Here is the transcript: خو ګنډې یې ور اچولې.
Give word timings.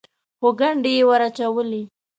خو 0.39 0.47
ګنډې 0.59 0.91
یې 0.97 1.03
ور 1.07 1.21
اچولې. 1.27 1.83